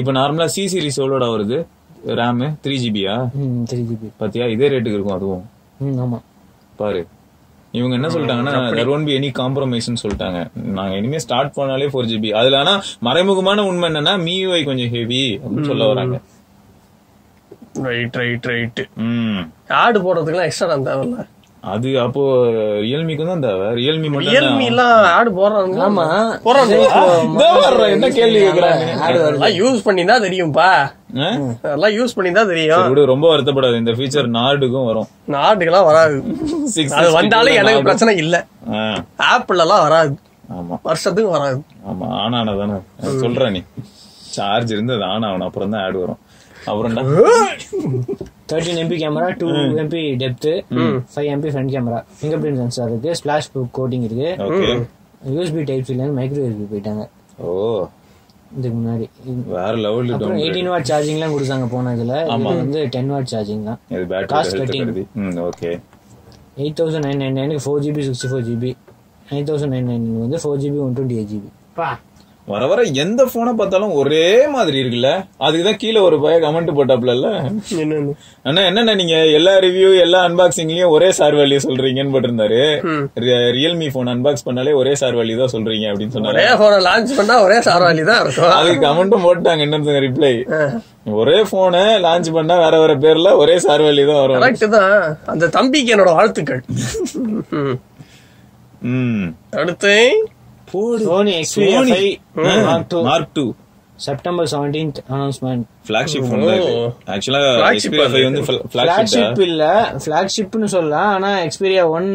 இப்ப 0.00 0.12
நார்மலா 0.20 0.48
சி 0.56 0.64
சீரிஸ் 0.74 1.02
எவ்வளோடா 1.04 1.30
வருது? 1.36 1.60
ரேம் 2.18 2.42
த்ரீ 2.64 2.74
ஜிபியா 2.82 3.14
த்ரீ 3.70 3.80
ஜிபி 3.88 4.08
பாத்தியா? 4.20 4.44
இதே 4.46 4.68
ரேட்டுக்கு 4.68 4.98
இருக்கும் 4.98 5.16
அதுவும். 5.16 5.42
ஆமா. 6.04 6.18
பாரு. 6.76 7.00
இவங்க 7.74 7.94
என்ன 7.94 8.08
சொல்லிட்டாங்கன்னா 8.08 8.52
there 8.76 8.88
won't 8.88 9.06
be 9.08 9.14
any 9.18 9.30
compromise 9.40 9.88
னு 9.90 10.00
சொல்லிட்டாங்க. 10.02 10.38
நாங்க 10.76 10.94
இனிமே 10.96 11.18
ஸ்டார்ட் 11.18 11.52
பண்ணாலே 11.56 11.88
ஃபோர் 11.92 12.08
ஜிபி 12.10 12.30
அதுல 12.40 12.58
ஆனா 12.58 12.72
மறைமுகமான 13.02 13.64
உண்மை 13.70 13.88
என்னன்னா 13.90 14.14
மியூஐ 14.24 14.60
கொஞ்சம் 14.64 14.92
ஹெவி 14.94 15.24
அப்படின்னு 15.34 15.70
சொல்ல 15.70 15.86
வராங்க. 15.86 16.16
ரைட் 17.82 18.16
ரைட் 18.16 18.46
ரைட் 18.50 18.80
ம். 19.04 19.42
ஆடு 19.82 19.98
போடுறதுக்குலாம் 20.06 20.48
எக்ஸ்ட்ரா 20.48 20.68
நான் 20.72 20.88
தேவையில்ல. 20.88 21.26
அது 21.64 21.88
அப்போ 21.98 22.22
ரியல்மிக்கு 22.84 23.24
தான் 23.26 23.44
தேவை. 23.46 23.66
ரியல்மி 23.78 24.08
மட்டும் 24.10 24.32
ரியல்மி 24.32 24.66
எல்லாம் 24.66 24.94
ஆடு 25.16 25.30
போடுறாங்க 25.38 25.82
ஆமா. 25.88 26.06
போடுறாங்க 26.46 27.86
என்ன 27.96 28.08
கேள்வி 28.18 28.40
கேக்குறாங்க? 28.40 29.50
யூஸ் 29.60 29.86
பண்ணி 29.88 30.04
தான் 30.04 30.24
தெரியும்பா? 30.26 30.70
அதெல்லாம் 31.64 31.94
யூஸ் 31.96 32.14
பண்ணி 32.16 32.30
தான் 32.32 32.50
தெரியும் 32.50 32.90
விடு 32.92 33.04
ரொம்ப 33.12 33.26
வருத்தப்படாது. 33.32 33.76
இந்த 33.76 33.92
ஃபீச்சர் 33.92 34.28
நார்டுக்கும் 34.36 34.88
வரும். 34.90 35.08
நான் 35.32 35.44
ஆட்டுக்கெல்லாம் 35.46 35.88
வராது 35.90 36.16
அது 36.98 37.08
வந்தாலும் 37.18 37.58
எனக்கு. 37.60 37.82
பிரச்சனை 37.82 38.14
இல்ல. 38.24 38.36
ஆப்பிள் 39.30 39.62
எல்லாம் 39.64 39.84
வராது. 39.86 40.12
ஆமா. 40.56 40.76
வருஷத்துக்கு 40.82 41.30
வராது. 41.36 41.58
ஆமா 41.90 42.06
ஆனா 42.22 42.38
தானே. 42.60 42.78
சொல்ற 43.22 43.50
நீ. 43.56 43.62
சார்ஜ் 44.34 44.72
இருந்து 44.72 44.94
அது 44.96 45.06
ஆன் 45.06 45.26
ஆகணும் 45.28 45.48
அப்புறம் 45.48 45.72
தான் 45.74 45.82
ஆட் 45.86 45.98
வரும். 46.02 46.20
அப்புறம்டா 46.70 47.02
thirteen 48.50 48.80
MP 48.82 48.96
camera 49.02 49.28
two 49.40 49.48
MP 49.82 50.00
depth 50.22 50.50
five 51.12 51.28
MP 51.34 51.50
front 51.52 51.72
camera 51.74 51.98
finger 52.16 52.40
print 52.42 52.60
sensor 52.62 52.90
இருக்கு 52.90 53.12
ஸ்பிளாஷ் 53.20 53.48
கோட்டிங் 53.78 54.04
இருக்கு. 54.08 54.30
ஓகே 54.46 54.68
யூஎஸ்பி 55.30 55.62
டைப் 55.70 55.88
சில 55.88 56.04
மைக்ரோ 56.18 56.42
யூஎஸ்பி 56.44 56.66
போயிட்டாங்க. 56.72 57.02
ஓ. 57.42 57.50
இதுக்கு 58.50 58.76
முன்னாடி. 58.76 59.06
வேற 59.54 59.72
லெவல் 59.84 60.10
அப்புறம் 60.16 60.40
எயிட்டீன் 60.42 60.70
வாட் 60.70 60.88
சார்ஜிங்லாம் 60.90 61.34
கொடுத்தாங்க 61.34 61.66
போன 61.70 61.92
இதுல. 61.96 62.14
இதுல 62.26 62.62
வந்து 62.62 62.80
டென் 62.94 63.10
வாட் 63.12 63.30
சார்ஜிங் 63.32 63.64
தான். 63.68 63.78
இது. 63.92 64.04
கருதி 64.82 65.04
ம் 65.22 65.38
okay 65.46 65.70
eight 66.58 66.78
thousand 66.78 67.06
nine 67.06 67.20
nine 67.22 67.36
நைனுக்கு 67.38 67.64
four 67.64 67.82
GB 67.84 68.02
sixty 68.06 68.30
four 68.30 68.46
GB 68.48 68.70
nine 69.28 69.46
thousand 69.50 69.74
nine 69.74 69.88
nine 69.90 70.06
வந்து 70.22 70.38
four 70.42 70.60
GB 70.62 70.80
one 70.86 70.94
twenty 70.96 71.18
eight 71.20 71.32
GB 71.34 71.50
வர 72.50 72.62
வர 72.70 72.80
எந்த 73.02 73.22
போனை 73.32 73.52
பார்த்தாலும் 73.58 73.94
ஒரே 74.00 74.22
மாதிரி 74.54 74.76
இருக்குல்ல? 74.82 75.10
அதுக்கு 75.46 75.64
தான் 75.66 75.78
கீழே 75.82 76.00
ஒரு 76.06 76.16
பய 76.22 76.36
கமெண்ட் 76.44 76.70
போட்டாப்ல 76.78 77.12
என்னன்னு? 77.82 78.12
அண்ணா 78.48 78.62
என்னண்ணா 78.68 78.92
நீங்க? 79.00 79.16
எல்லா 79.38 79.52
ரிவ்யூ 79.64 79.90
எல்லா 80.04 80.20
அன்பாக்சிங்லயும் 80.28 80.92
ஒரே 80.96 81.08
சார் 81.18 81.36
வேல்யூ 81.40 81.58
சொல்றீங்கன்னு 81.66 82.14
போட்டிருந்தாரு. 82.14 82.60
ரியல்மி 83.58 83.88
போன் 83.96 84.12
அன்பாக்ஸ் 84.14 84.46
பண்ணாலே 84.48 84.74
ஒரே 84.80 84.94
சார் 85.02 85.18
வேல்யூ 85.20 85.36
தான் 85.42 85.52
சொல்றீங்க 85.54 85.86
அப்படின்னு 85.90 86.16
சொன்னாரு. 86.16 86.46
போனை 86.62 86.78
லான்ச் 86.88 87.12
பண்ணா 87.20 87.36
ஒரே 87.46 87.58
சார்வாலி 87.68 88.04
தான் 88.10 88.22
இருக்கும். 88.24 88.54
அதுக்கு 88.58 88.86
கமெண்ட்டும் 88.86 89.26
போட்டாங்க 89.26 89.66
இன்னொருத்தங்க 89.66 90.02
ரிப்ளை 90.08 90.32
ஒரே 91.20 91.38
போனை 91.52 91.84
லான்ச் 92.06 92.28
பண்ணா 92.38 92.56
வேற 92.64 92.74
வேற 92.82 92.94
பேர்ல 93.04 93.30
ஒரே 93.42 93.58
சார் 93.66 93.84
வேல்யூ 93.86 94.06
தான் 94.10 94.20
வரும். 94.22 94.40
கரெக்ட் 94.40 94.66
தான். 94.76 94.96
அந்த 95.34 95.50
தம்பிக்கு 95.58 95.94
என்னோட 95.96 96.12
வாழ்த்துக்கள். 96.18 96.62
ம். 97.60 97.76
ம் 98.90 99.24
அடுத்து 100.72 101.06
Sony 101.08 101.32
Xperia 101.40 101.80
Sony. 101.80 101.92
Five 101.92 102.66
mark 102.68 102.88
two 102.92 103.00
mark 103.08 103.32
two 103.38 103.44
September 104.06 104.46
seventeenth 104.52 104.98
announcement 105.14 105.64
flagship 105.88 106.28
phone 106.28 106.44
தான் 106.48 106.60
இது 106.60 106.74
ஆக்சுவலா 107.14 107.40
எக்ஸ்பீரியா. 107.72 108.06
ஃபைவ் 108.12 108.26
வந்து 108.28 108.42
பிளாக்ஷிப் 108.44 108.70
ஃபிளாக்ஷிப் 108.74 109.42
இல்ல. 109.48 109.64
ஃபிளாக்ஷிப்னு 110.04 110.70
சொல்லலாம். 110.76 111.10
ஆனா 111.16 111.30
எக்ஸ்பீரியா 111.46 111.82
ஒன் 111.96 112.08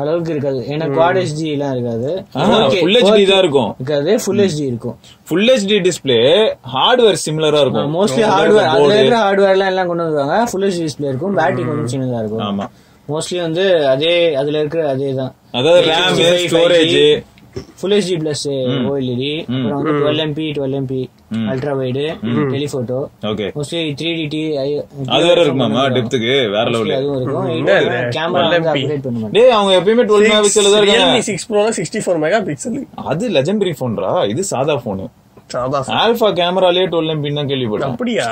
அளவுக்கு 0.00 0.30
இருக்காது. 0.34 0.58
ஏன்னா 0.72 0.86
குவாட் 0.96 1.18
ஹெச்டி 1.20 1.46
எல்லாம் 1.54 1.72
இருக்காது. 1.76 2.10
ஃபுல் 2.74 2.98
ஹெச்டி 2.98 3.24
தான் 3.30 3.40
இருக்கும். 3.44 3.70
இருக்காது. 3.80 4.10
ஃபுல் 4.24 4.42
ஹெச்டி 4.44 4.64
இருக்கும். 4.70 4.96
ஃபுல் 5.28 5.48
ஹெச்டி 5.52 5.78
டிஸ்பிளே 5.86 6.18
ஹார்ட்வேர் 6.74 7.18
சிமிலரா 7.24 7.62
இருக்கும். 7.64 7.88
மோஸ்ட்லி 7.96 8.24
ஹார்ட்வேர் 8.34 8.70
அதுல 8.74 8.92
இருக்கிற 8.98 9.18
ஹார்ட்வேர்லாம் 9.24 9.72
எல்லாம் 9.72 9.90
கொண்டு 9.90 10.06
வருவாங்க 10.08 10.36
ஃபுல் 10.52 10.66
ஹெச்டி 10.68 10.84
டிஸ்பிளே 10.88 11.08
இருக்கும். 11.12 11.34
பேட்டரி 11.40 11.64
கொஞ்சம் 11.70 11.90
சின்னதா 11.94 12.20
இருக்கும். 12.24 12.44
ஆமா. 12.48 12.66
மோஸ்ட்லி 13.08 13.40
வந்து 13.46 13.62
அதே 13.94 14.12
அதுல 14.40 14.58
இருக்கிற 14.62 14.82
அதே 14.94 15.10
தான். 15.20 15.32
அதாவது 15.58 15.80
RAM 15.88 16.18
storage 16.44 16.96
full 17.78 17.94
HD 17.94 18.16
plus 18.20 18.44
OLED 18.88 19.30
அப்புறம் 19.46 19.78
வந்து 19.78 19.92
dual 20.00 20.22
MP 20.24 20.46
dual 20.56 20.76
MP 20.78 21.00
ultra 21.52 21.72
wide 21.80 22.04
telephoto 22.52 22.98
okay 23.30 23.46
mostly 23.56 23.80
three 24.00 24.10
D 24.34 24.42
அது 24.58 25.22
வேற 25.26 25.38
இருக்குமாமா 25.38 25.82
டெப்த்துக்கு 25.96 26.34
வேற 26.54 26.66
லெவல் 26.74 26.92
அதுவும் 26.98 27.18
இருக்கும். 27.20 27.48
கேமரா 28.16 28.44
வந்து 28.48 28.70
அப்கிரேட் 28.72 29.04
பண்ண 29.06 29.16
மாட்டேன் 29.18 29.36
டேய் 29.38 29.54
அவங்க 29.56 29.72
எப்பயுமே 29.78 30.04
12 30.04 30.26
மெகா 30.26 30.40
பிக்சல் 30.44 30.68
தான் 30.68 30.80
இருக்காங்க. 30.80 31.00
ரியல்மி 31.00 31.22
சிக்ஸ் 31.28 31.46
ப்ரோல 31.50 31.72
சிக்ஸ்டி 31.78 32.02
ஃபோர் 32.04 32.20
மெகா 32.24 32.40
பிக்சல் 32.48 32.78
அது 33.06 33.32
லெஜெண்டரி 33.36 33.74
போன்ரா 33.80 34.12
இது 34.32 34.44
சாதா 34.52 34.76
போன் 34.84 35.04
சாதா 35.54 35.78
ஆல்பா 36.00 36.30
கேமராலயே 36.38 36.86
12 36.90 37.14
எம்பி 37.14 37.34
தான் 37.38 37.50
கேள்விப்பட்டேன். 37.50 37.92
அப்படியா? 37.92 38.26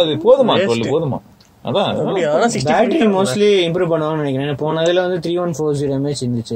அது 0.00 0.14
போதுமா? 0.24 0.54
12 0.64 0.88
போதுமா? 0.94 1.18
பேட்டரி 1.64 3.06
மோஸ்ட்லி 3.14 3.48
இம்ப்ரூவ் 3.66 3.90
பண்ணுவாங்கன்னு 3.92 4.24
நினைக்கிறேன். 4.24 4.58
போனதுல 4.62 5.02
வந்து 5.06 5.18
three 5.24 5.34
one 5.44 5.54
four 5.58 5.76
zero 5.80 5.92
MAH 5.98 6.22
இருந்துச்சு. 6.24 6.54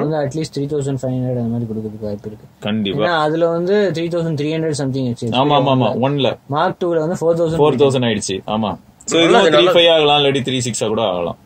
வந்து 0.00 0.16
at least 0.22 0.54
three 0.56 0.64
thousand 0.72 1.00
five 1.02 1.14
hundred 1.16 1.40
அந்த 1.42 1.50
மாதிரி 1.54 1.68
கொடுக்கறதுக்கு 1.70 2.08
வாய்ப்பு 2.08 2.28
இருக்கு. 2.30 2.46
கண்டிப்பா. 2.66 3.12
அதுல 3.26 3.48
வந்து 3.56 3.76
three 3.98 4.04
thousand 4.14 4.38
three 4.40 4.50
hundred 4.56 4.78
something 4.82 5.08
வச்சு 5.10 5.30
ஆமா 5.42 5.56
ஆமா 5.60 5.72
ஆமா. 5.76 5.90
ஒன்ல. 6.08 6.30
மார்க் 6.56 6.78
டூல 6.84 7.00
வந்து 7.06 7.18
ஃபோர் 7.22 7.38
தௌசண்ட் 7.40 7.62
ஃபோர் 7.62 7.80
தௌசண்ட் 7.84 8.08
ஆயிடுச்சு. 8.10 8.38
ஆமா. 8.56 8.72
சோ 9.12 9.16
இது 9.24 9.40
த்ரீ 9.56 9.66
ஃபைவ் 9.76 9.90
ஆகலாம் 9.96 10.18
இல்லாட்டி 10.20 10.42
த்ரீ 10.50 10.60
சிக்ஸா 10.68 10.88
கூட 10.94 11.02
ஆகலாம். 11.14 11.38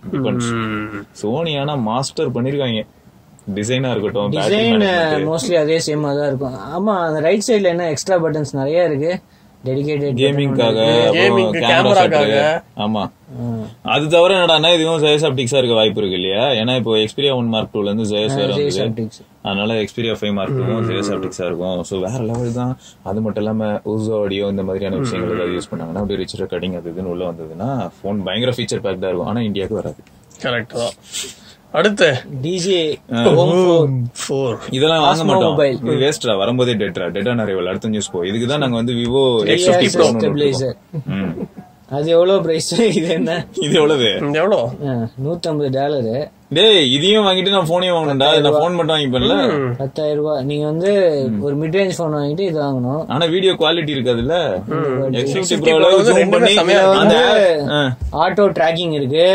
சோனி 1.22 1.54
ஆனா 1.62 1.74
மாஸ்டர் 1.88 2.34
பண்ணிருக்காங்க. 2.36 2.82
டிசைனா 3.56 3.90
இருக்கட்டும் 3.94 4.32
டிசைன் 4.36 4.82
மோஸ்ட்லி 5.28 5.56
அதே 5.62 5.76
சேமா 5.86 6.10
தான் 6.18 6.28
இருக்கும். 6.30 6.56
ஆமா 6.76 6.94
அந்த 7.08 7.20
ரைட் 7.26 7.46
சைடுல 7.46 7.70
என்ன 7.74 7.84
எக்ஸ்ட்ரா 7.92 8.16
பட்டன்ஸ் 8.24 8.52
நிறைய 8.60 8.88
இருக்கு. 8.90 9.12
டெடிகேட்டட் 9.66 10.18
கேமிங்காக 10.20 10.80
Gaming, 11.16 11.48
கேமராக்காக. 11.62 12.34
ஆமா. 12.84 13.02
அது 13.94 14.04
தவிர 14.12 14.34
இதுவும் 14.76 15.00
ஜெயஸ் 15.04 15.24
ஆப்டிக்ஸா 15.28 15.58
இருக்க 15.60 15.74
வாய்ப்பு 15.78 16.00
இருக்கு 16.02 16.18
இல்லையா? 16.20 16.44
ஏன்னா 16.60 16.74
இப்போ 16.80 16.92
எக்ஸ்பீரியா 17.04 17.32
ஒன் 17.38 17.48
மார்க் 17.54 17.72
டூல 17.74 17.90
இருந்து 17.90 18.06
ஜெயஸ் 18.12 18.36
வேற 18.40 18.52
அதனால 19.48 19.74
எக்ஸ்பீரியா 19.82 20.14
ஃபைவ் 20.20 20.34
மார்க் 20.38 20.56
டூவும் 20.58 20.86
ஜெயஸ் 20.90 21.10
ஆப்டிக்ஸா 21.16 21.44
இருக்கும். 21.48 21.80
சோ 21.90 21.94
வேற 22.06 22.20
லெவல் 22.30 22.56
தான். 22.60 22.72
அது 23.10 23.18
மட்டும் 23.26 23.44
இல்லாம 23.44 23.70
ஊசோ 23.94 24.14
ஆடியோ 24.22 24.46
இந்த 24.54 24.64
மாதிரியான 24.68 25.00
விஷயங்கள் 25.04 25.34
ஏதாவது 25.36 25.56
யூஸ் 25.58 25.70
பண்ணாங்கன்னா 25.72 26.02
அப்படியே 26.02 26.20
ரிச் 26.22 26.38
ரெக்கார்டிங் 26.44 26.78
அது 26.80 26.92
இதுன்னு 26.94 27.12
உள்ள 27.14 27.24
வந்ததுன்னா 27.30 27.68
போன் 28.02 28.24
பயங்கர 28.28 28.54
ஃபீச்சர் 28.58 28.84
பேக்டா 28.86 29.10
இருக்கும். 29.10 29.30
ஆனா 29.32 29.42
இந்தியாவுக்கு 29.48 29.80
வராது. 29.80 30.00
கரெக்ட் 30.44 30.74
தான். 30.82 30.96
அடுத்து. 31.74 32.08
டிஜே 32.42 32.78
ஃபோர் 34.20 34.54
இதெல்லாம் 34.76 35.02
வாங்க 35.06 35.24
மாட்டோம். 35.30 35.56
இது 35.84 35.96
வேஸ்ட்ரா 36.02 36.34
வரும்போதே 36.42 36.74
டெட்ரா 36.82 37.06
டெட்டா 37.16 37.34
நிறைய 37.40 37.64
அடுத்த 37.72 37.90
நியூஸ் 37.94 38.12
போ. 38.14 38.20
இதுக்கு 38.30 38.46
தான் 38.52 38.62
நாங்க 38.64 38.76
வந்து 38.80 38.94
விவோ 39.00 39.22
எக்ஸ் 39.54 39.68
ஃபிஃப்டி 39.68 39.90
ப்ரோ 39.94 40.06
அது 41.96 42.08
எவ்வளவு 42.14 42.40
பிரைஸ் 42.46 42.70
இது 42.98 43.08
என்ன? 43.18 43.34
இது 43.66 43.74
எவ்வளவு? 43.80 44.08
எவ்வளோ 44.40 44.58
நூத்தம்பது 45.26 45.70
டாலரு 45.76 46.16
டேய் 46.56 46.92
இதையும் 46.96 47.24
வாங்கிட்டு 47.24 47.50
நான் 47.54 47.70
போனையும் 47.70 47.96
வாங்கணும்டா. 47.96 48.28
நான் 48.44 48.54
போன் 48.60 48.76
மட்டும் 48.76 48.94
வாங்கிப்பேன்ல. 48.94 49.34
பத்தாயிரம் 49.80 50.18
ரூபாய் 50.20 50.44
நீங்க 50.50 50.64
வந்து 50.70 50.90
ஒரு 51.46 51.54
மிட் 51.62 51.76
ரேஞ்ச் 51.78 51.98
போன் 51.98 52.14
வாங்கிட்டு 52.18 52.44
இது 52.50 52.58
வாங்கணும். 52.62 53.02
ஆனா 53.14 53.24
வீடியோ 53.34 53.52
குவாலிட்டி 53.52 53.92
இருக்காதுல்ல? 53.96 54.36
ஆட்டோ 58.24 58.46
டிராக்கிங் 58.58 58.94
இருக்கு. 59.00 59.26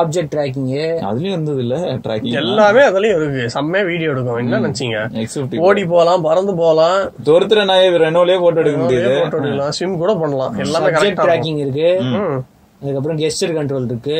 ஆப்ஜெக்ட் 0.00 0.32
டிராக்கிங் 0.34 0.68
அதுலயும் 1.10 1.36
இருந்தது 1.36 1.62
இல்ல 1.66 1.78
ட்ராக்கிங் 2.06 2.36
எல்லாமே 2.42 2.82
அதுலயும் 2.88 3.18
இருக்கு. 3.20 3.46
செம்மையா 3.56 3.86
வீடியோ 3.92 4.10
எடுக்கும். 4.16 4.42
என்ன 4.42 4.60
நினைச்சீங்க? 4.66 5.56
ஓடி 5.68 5.86
போலாம் 5.94 6.28
பறந்து 6.28 6.54
போலாம். 6.64 7.00
தோர்த்துற 7.30 7.68
நான் 7.72 7.98
ரெனோலயே 8.06 8.40
போட்டோ 8.44 8.60
எடுக்க 8.60 8.78
முடியுது. 8.84 9.16
போட்டோ 9.20 9.36
எடுக்கலாம். 9.42 9.74
ஸ்விம் 9.78 9.98
கூட 10.04 10.14
பண்ணலாம். 10.24 10.58
எல்லாமே 10.66 11.10
டிராக்கிங் 11.24 11.64
இருக்கு. 11.66 11.90
அதுக்கப்புறம் 12.80 13.18
கெஸ்டர் 13.20 13.54
கண்ட்ரோல் 13.58 13.86
இருக்கு. 13.90 14.18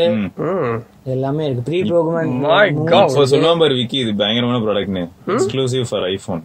எல்லாமே 1.15 1.43
இருக்கு. 1.47 1.63
ப்ரீ 1.67 1.79
ப்ரோக்ராம் 1.89 2.33
மை 2.47 2.65
காட் 2.93 3.61
பாரு 3.63 3.75
விக்கி 3.81 3.99
இது 4.05 4.13
பயங்கரமான 4.21 4.59
ப்ராடக்ட்னு 4.65 5.03
exclusive 5.35 5.85
for 5.91 6.07
iPhone 6.13 6.43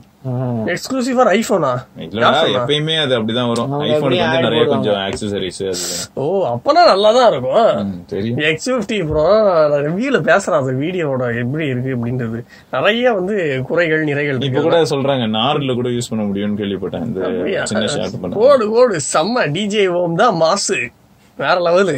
exclusive 0.74 1.15
for 1.17 1.32
ஐபோனா 1.38 1.72
இல்லடா 2.05 2.29
எப்பயுமே 2.60 2.96
அது 3.05 3.13
அப்படிதான் 3.17 3.50
வரும். 3.51 3.74
ஐபோனுக்கு 3.88 4.24
வந்து 4.25 4.46
நிறைய 4.48 4.63
கொஞ்சம் 4.74 5.00
ஆக்சசரிஸ் 5.08 5.60
அது 5.72 5.84
ஓ 6.22 6.27
அப்பனா 6.53 6.84
நல்லா 6.91 7.10
தான் 7.17 7.27
இருக்கும் 7.32 7.91
தெரியும். 8.13 8.39
எக்ஸ் 8.51 8.70
ஃபிஃப்டி 8.72 9.00
ப்ரோ 9.10 9.25
ரிவ்யூல 9.88 10.20
பேசுறான். 10.32 10.62
அந்த 10.63 10.75
வீடியோவோட 10.84 11.27
எப்படி 11.43 11.67
இருக்கு 11.74 11.98
அப்படின்றது. 11.98 12.39
நிறைய 12.77 13.13
வந்து 13.20 13.36
குறைகள் 13.70 14.10
நிறைகள் 14.12 14.38
இப்ப 14.38 14.48
இருக்கு 14.48 14.67
கூட 14.70 14.79
சொல்றாங்க 14.96 15.27
நார்ல 15.39 15.75
கூட 15.82 15.89
யூஸ் 15.98 16.12
பண்ண 16.13 16.25
முடியும்னு 16.32 16.60
கேள்விப்பட்டேன். 16.63 17.08
இந்த 17.10 17.67
சின்ன 17.74 17.86
ஷார்ட் 17.96 18.22
பண்ண. 18.24 18.43
ஓடு 18.48 18.67
ஓடு. 18.82 18.98
செம்ம 19.13 19.48
டிஜே 19.58 19.86
ஓம் 20.01 20.20
தான் 20.24 20.38
மாசு. 20.46 20.79
வேற 21.37 21.59
லெவலு 21.61 21.95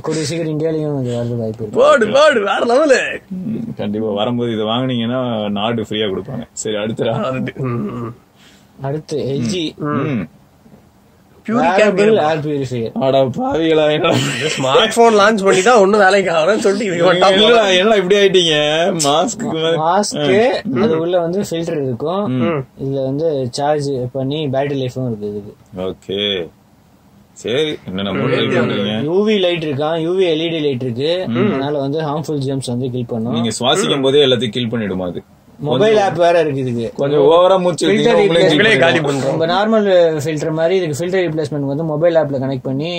கூடிய 0.00 0.24
சீக்கிரம் 0.24 0.60
வரது 1.10 1.36
வாய்ப்பு 1.36 1.68
ஓடு 1.82 2.06
ஓடு 2.20 2.40
வேற 2.42 2.60
லெவலு 2.66 3.00
கண்டிப்பா 3.76 4.08
வரும்போது 4.10 4.52
இதை 4.52 4.64
வாங்குனீங்கன்னா 4.64 5.20
நாடு 5.50 5.82
ஃப்ரீயா 5.82 6.06
கொடுப்பாங்க. 6.10 6.44
சரி 6.52 6.76
அடுத்தடா. 6.76 7.14
அடுத்து 8.80 9.18
எல்ஜி 9.34 9.64
ம். 9.76 10.00
வேரபிள் 10.02 10.12
ஏர் 10.12 10.22
பியூரிஃபையர் 10.22 10.22
அட 10.22 10.22
பாவிகளா 10.22 10.22
என்னடா 11.04 11.32
ஸ்மார்ட் 14.54 14.94
போன் 14.98 15.18
லான்ச் 15.20 15.44
பண்ணி 15.46 15.62
தான் 15.66 15.96
வேலைக்கு 16.04 16.30
ஆகணும்னு 16.36 16.64
சொல்லிட்டு 16.66 16.86
இப்படி 18.00 18.16
ஆயிட்டீங்க? 18.20 18.54
மாஸ்க் 19.06 19.44
அது 20.84 20.94
உள்ள 21.04 21.14
வந்து 21.26 21.40
ஃபில்டர் 21.48 21.80
இருக்கும். 21.86 22.24
இதுல 22.82 22.98
வந்து 23.10 23.28
சார்ஜ் 23.58 23.90
பண்ணி 24.16 24.40
பேட்டரி 24.56 24.78
லைஃபும் 24.82 25.08
இருக்கு 25.10 25.30
இதுக்கு 25.32 25.54
ஓகே. 25.88 26.20
சரி 27.42 27.70
யூவி 29.10 29.36
லைட் 29.44 29.64
இருக்கான் 29.68 29.96
யூவி 30.06 30.24
எல்இடி 30.32 30.58
லைட் 30.66 30.84
இருக்கு? 30.86 31.12
அதனால 31.38 31.74
வந்து 31.84 32.00
ஹார்ம்ஃபுல் 32.08 32.42
ஜெம்ஸ் 32.48 32.72
வந்து 32.72 32.90
கில் 32.96 33.10
பண்ணும். 33.12 33.36
நீங்க 33.38 33.52
சுவாசிக்கும் 33.60 34.04
போதே 34.08 34.24
எல்லாத்தையும் 34.26 34.56
கில் 34.58 34.72
பண்ணிடுமா 34.74 35.06
அது? 35.12 35.22
மொபைல் 35.58 35.98
ஆப் 35.98 36.16
வேற 36.16 36.40
இருக்கு 36.40 36.60
இதுக்கு 36.60 36.86
கொஞ்சம் 36.94 37.20
ஓவரா 37.26 37.60
மூச்சு 37.60 37.84
kill 37.86 38.00
காலி. 38.78 39.00
பண்றோம். 39.00 39.30
நம்ம 39.30 39.46
நார்மல் 39.46 39.86
ஃபில்டர் 40.22 40.50
மாதிரி 40.50 40.76
இதுக்கு 40.76 40.98
ஃபில்டர் 41.00 41.24
ரீப்ளேஸ்மெண்ட் 41.24 41.66
வந்து 41.66 41.84
மொபைல் 41.84 42.14
ஆப்ல 42.14 42.40
கனெக்ட் 42.40 42.62
பண்ணி 42.62 42.90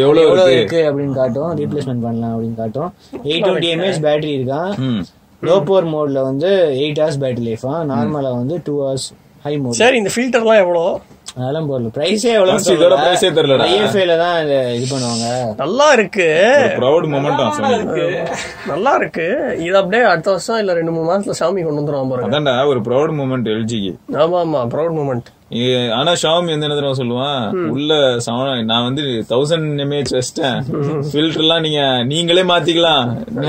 எவ்வளவு 0.00 0.24
இருக்கு? 0.26 0.56
இருக்கு 0.56 0.80
அப்படின்னு 0.88 1.14
காட்டும். 1.14 1.52
ரீப்ளேஸ்மெண்ட் 1.58 2.02
பண்ணலாம் 2.02 2.34
அப்படின்னு 2.34 2.56
காட்டும். 2.56 2.90
எயிட் 3.24 3.44
டுவெண்ட்டி 3.44 3.70
எம்ஏஹெச் 3.74 4.02
பேட்டரி 4.02 4.32
இருக்கான் 4.38 4.72
ம். 4.86 5.02
லோ 5.42 5.56
பவர் 5.64 5.86
மோட்ல 5.86 6.22
வந்து 6.22 6.50
எயிட் 6.78 7.00
ஹவர்ஸ் 7.00 7.20
பேட்டரி 7.20 7.46
லைஃபா 7.48 7.74
நார்மலா 7.90 8.32
வந்து 8.34 8.60
டூ 8.64 8.74
ஹவர்ஸ் 8.80 9.08
ஹை 9.44 9.58
மோட் 9.58 9.72
சரி 9.74 9.96
இந்த 9.96 10.10
ஃபில்டர்லாம் 10.16 10.60
எவ்வளோ 10.60 10.84
அதெல்லாம் 11.38 11.68
போடல 11.70 11.90
பிரைஸே 11.96 12.30
எவ்வளவு 12.36 12.74
இதோட 12.76 12.94
price 13.02 13.22
ஏ 13.26 13.30
தெரியலடா. 13.36 13.66
ஐஎஃப்ஐல 13.72 14.14
தான் 14.22 14.36
இத 14.44 14.54
இது 14.76 14.86
பண்ணுவாங்க. 14.92 15.26
நல்லா 15.62 15.86
இருக்கு. 15.96 16.26
ப்ரௌட் 16.78 17.06
மொமெண்டம் 17.12 17.52
நல்லா 18.70 18.92
இருக்கு. 19.00 19.26
இது 19.66 19.76
அப்படியே 19.82 20.02
அடுத்த 20.12 20.30
வருஷம் 20.34 20.60
இல்ல 20.62 20.78
ரெண்டு 20.80 20.94
மூணு 20.96 21.08
மாசத்துல 21.10 21.38
சாமி 21.42 21.62
கொண்டு 21.66 21.82
வந்துருவான் 21.82 22.10
பாருங்க 22.12 22.30
அதான்டா 22.32 22.56
ஒரு 22.72 22.82
ப்ரௌட் 22.88 23.14
மூமெண்ட் 23.20 23.50
எல்ஜிக்கு 23.56 23.92
ஆமா 24.24 24.40
ஆமா 24.46 24.62
ப்ரௌட் 24.74 24.96
மூமெண்ட் 24.98 25.28
ஆனா 25.94 26.12
ஷாமி 26.12 26.44
வந்து 26.44 26.66
என்ன 26.66 26.76
தெரியுமா 26.78 26.98
சொல்லுவான் 26.98 27.54
உள்ள 27.68 27.94
செவன் 28.26 28.64
நான் 28.64 28.84
வந்து 28.84 29.02
தௌசண்ட் 29.02 29.80
எம்ஏஹெச் 29.84 30.14
வச்சிட்டேன். 30.16 30.58
ஃபில்டர் 31.12 31.38
எல்லாம் 31.38 31.60
நீங்க 31.60 32.04
நீங்களே 32.04 32.42
மாத்திக்கலாம். 32.42 33.02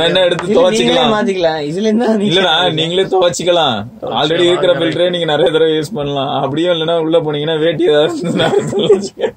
என்ன 0.06 0.24
எடுத்து 0.24 0.48
துவச்சிக்கலாம்? 0.48 1.14
மாத்திக்கலாம். 1.16 1.62
இதுல 1.70 1.92
இல்லடா 2.30 2.74
நீங்களே 2.74 3.04
துவச்சிக்கலாம். 3.04 3.86
ஆல்ரெடி 4.02 4.48
இருக்கிற 4.48 4.74
ஃபில்டரே 4.74 5.10
நீங்க 5.10 5.26
நிறைய 5.26 5.52
தடவை 5.52 5.78
யூஸ் 5.78 5.94
பண்ணலாம். 5.94 6.42
அப்படியும் 6.42 6.74
இல்லைன்னா 6.74 6.98
உள்ள 6.98 7.20
போனீங்கன்னா 7.20 7.60
வேட்டி 7.60 7.84
ஏதாவது. 7.84 9.34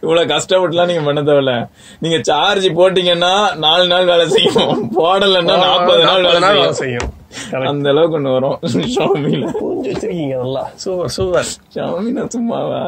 இவ்வளவு 0.00 0.30
கஷ்டப்பட்டுலாம் 0.34 0.86
நீங்க 0.86 1.02
பண்ண 1.02 1.22
தேவையில்ல. 1.22 1.68
நீங்க 1.98 2.18
சார்ஜ் 2.22 2.68
போட்டீங்கன்னா 2.68 3.56
நாலு 3.56 3.86
நாள் 3.86 4.04
வேலை 4.04 4.28
செய்யும். 4.28 4.90
போடலைன்னா 4.98 5.58
நாற்பது 5.66 6.02
நாள் 6.02 6.52
வேலை 6.52 6.72
செய்யும். 6.72 7.22
அந்த 7.70 7.88
அளவுக்கு 7.92 8.18
ஒண்ணு 8.18 8.34
வரும். 8.36 8.56
ஷாமில 8.94 9.44
புரிஞ்சு 9.56 9.88
வச்சிருக்கீங்க 9.90 10.36
நல்லா 10.42 10.62
சூப்பர் 10.82 11.12
சூப்பர். 11.16 11.50
ஷாமினா 11.74 12.24
சும்மாவா? 12.36 12.80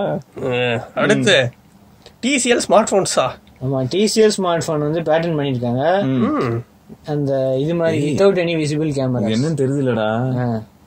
அடுத்து 1.03 1.37
டிசிஎல் 2.23 2.63
ஸ்மார்ட் 2.67 2.93
போன்ஸா 2.93 3.27
ஆமா 3.65 3.81
டிசிஎல் 3.93 4.35
ஸ்மார்ட் 4.37 4.67
போன் 4.67 4.87
வந்து 4.87 5.03
பேட்டர்ன் 5.09 5.39
பண்ணிருக்காங்க 5.39 5.83
அந்த 7.13 7.31
இது 7.63 7.75
மாதிரி 7.75 7.99
வித்தவுட் 8.05 8.41
எனி 8.43 8.55
விசிபிள் 8.61 8.91
கேமரா 8.99 9.31
என்னன்னு 9.35 9.61
தெரியுதுலடா 9.63 10.09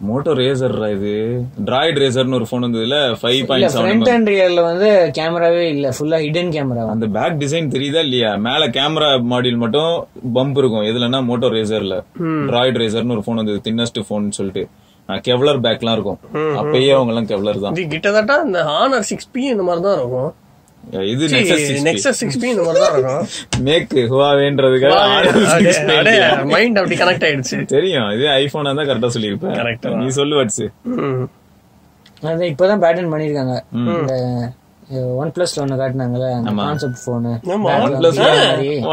மோட்டோ 0.08 0.32
ரேசர்ரா 0.39 0.88
இது. 0.96 1.13
டிராய்ட் 1.68 1.98
ரேசர்னு 2.01 2.38
ஒரு 2.38 2.46
போன் 2.50 2.65
வந்ததுல 2.65 2.98
ஃபைவ் 3.22 3.38
இல்ல 3.38 3.48
பாயிண்ட் 3.50 3.72
செவன் 3.74 3.86
ஃப்ரண்ட் 3.88 4.12
அண்ட் 4.13 4.29
ரியர்ல 4.34 4.62
வந்து 4.70 4.89
கேமராவே 5.18 5.63
இல்ல 5.74 5.88
ஃபுல்லா 5.96 6.20
ஹிடன் 6.25 6.51
கேமரா 6.56 6.84
அந்த 6.94 7.08
பேக் 7.18 7.39
டிசைன் 7.41 7.72
தெரியுதா 7.75 8.03
இல்லையா? 8.08 8.32
மேல 8.48 8.68
கேமரா 8.77 9.10
மாடியூல் 9.32 9.62
மட்டும் 9.63 9.91
பம்ப் 10.38 10.60
இருக்கும். 10.62 10.86
எதுலன்னா 10.91 11.22
மோட்டோ 11.29 11.50
ரேசர்ல 11.58 11.98
டிராய்ட் 12.51 12.79
ரேசர்னு 12.84 13.15
ஒரு 13.18 13.25
போன் 13.27 13.41
வந்தது 13.41 13.65
தின்னஸ்ட் 13.68 14.00
போன் 14.12 14.38
சொல்லிட்டு. 14.39 14.63
கெவ்லர் 15.27 15.60
பேக்லாம் 15.65 15.96
இருக்கும். 15.98 16.20
அப்பயே 16.62 16.89
அவங்க 16.96 17.12
எல்லாம் 17.13 17.29
கெவ்லர் 17.32 17.63
தான். 17.63 17.75
இது 17.75 17.86
கிட்டத்தட்ட 17.94 18.34
இந்த 18.48 18.60
ஹானர் 18.72 19.08
சிக்ஸ் 19.12 19.29
பி 19.36 19.44
இந்த 19.53 19.63
மாதிரி 19.70 19.84
தான் 19.88 19.98
இருக்கும். 20.01 20.29
இது 21.12 21.24
நெக்ஸஸ் 21.33 21.65
நெக்ஸஸ் 21.88 22.19
சிக்ஸ் 22.21 22.39
பி 22.41 22.48
இந்த 22.50 22.63
மாதிரி 22.67 22.79
தான் 22.83 22.93
இருக்கும் 22.93 23.25
மேக் 23.67 23.91
ஹுவாவேன்றதுக்காக 24.12 24.95
மைண்ட் 26.53 26.79
அப்படி 26.81 26.95
கனெக்ட் 26.95 27.25
ஆயிடுச்சு. 27.27 27.57
தெரியும் 27.74 28.07
இது 28.15 28.25
ஐபோனா 28.38 28.71
தான் 28.79 28.88
கரெக்டா 28.89 29.01
Correct 29.01 29.15
சொல்லியிருப்பேன் 29.17 30.00
நீ 30.01 30.07
சொல்லு 30.19 30.38
வாட்ஸ். 30.39 30.63
அது 32.29 32.45
இப்பதான் 32.53 32.81
பேட்டர்ன் 32.83 33.12
பண்ணிருக்காங்க 33.13 33.53
இந்த 33.98 34.13
ஒன் 35.22 35.31
பிளஸ்ல 35.34 35.62
ஒண்ணு 35.63 35.75
காட்டினாங்கல்ல 35.79 36.27
அந்த 36.38 36.51
கான்செப்ட் 36.60 37.01
போனு 37.08 37.31
ஆமா. 37.55 37.72
ஒன் 37.86 37.96
பிளஸ்ல 37.98 38.27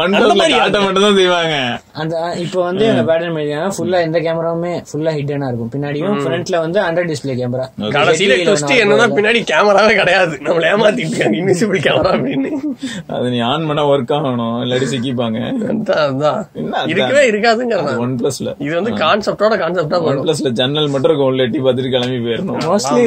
ஒன் 0.01 0.11
பிளஸ்ல 0.17 0.43
காட்ட 0.53 0.79
மட்டும் 0.83 1.05
தான் 1.05 1.15
செய்வாங்க. 1.19 1.55
அந்த 2.01 2.13
இப்போ 2.43 2.59
வந்து 2.67 2.83
அந்த 2.91 3.03
பேட்டர்ன் 3.07 3.33
பண்ணிருக்காங்க 3.35 3.71
ஃபுல்லா 3.77 3.99
எந்த 4.07 4.19
கேமராவுமே 4.25 4.73
ஃபுல்லா 4.89 5.13
ஹிட்டனா 5.17 5.47
இருக்கும். 5.51 5.71
பின்னாடியும் 5.75 6.19
ஃப்ரண்ட்ல 6.25 6.59
வந்து 6.65 6.79
அண்டர் 6.87 7.09
டிஸ்ப்ளே 7.11 7.35
கேமரா 7.41 7.65
கடைசியில 7.95 8.37
ட்விஸ்ட் 8.43 8.75
என்னன்னா 8.83 9.07
பின்னாடி 9.17 9.41
கேமராவே 9.51 9.95
கிடையாது. 10.01 10.35
நம்மள 10.47 10.69
ஏமாத்திட்டு 10.73 11.11
இருக்காங்க 11.13 11.37
இன்விசிபிள் 11.41 11.83
கேமரா 11.87 12.11
அப்படின்னு. 12.15 12.51
அது 13.15 13.25
நீ 13.35 13.41
ஆன் 13.51 13.67
பண்ணா 13.71 13.85
ஒர்க் 13.93 14.15
ஆகணும். 14.19 14.55
இல்லாட்டி 14.65 14.89
சிக்கிப்பாங்க. 14.93 15.39
அதான், 15.71 16.05
அதான். 16.07 16.39
என்ன 16.61 16.73
அதான்? 16.77 16.89
இருக்கவே 16.93 17.25
இருக்காதுங்கிறதான். 17.31 17.99
ஒன் 18.05 18.15
பிளஸ்ல 18.21 18.55
இது 18.65 18.73
வந்து 18.79 18.93
கான்செப்டோட 19.03 19.57
கான்செப்டா 19.65 19.99
ஒன் 20.11 20.23
பிளஸ்ல 20.25 20.51
ஜன்னல் 20.61 20.93
மட்டும் 20.95 21.11
இருக்கும் 21.11 21.31
உள்ள 21.31 21.47
எட்டி 21.47 21.61
பார்த்துட்டு 21.65 21.93
கிளம்பி 21.97 22.19
போயிடணும். 22.27 22.63
மோஸ்ட்லி 22.69 23.03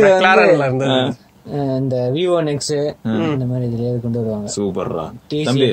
இந்த 1.78 1.96
விவோ 2.14 2.38
நெக்ஸ் 2.46 2.74
இந்த 3.04 3.44
மாதிரி 3.50 3.64
இதுலயே 3.68 3.92
கொண்டு 4.02 4.18
வருவாங்க. 4.20 4.48
சூப்பர்ரா. 4.56 5.04
தம்பி 5.46 5.68